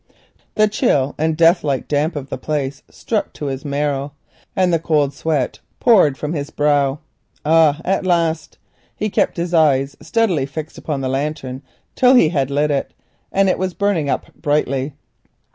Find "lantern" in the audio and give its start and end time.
11.09-11.61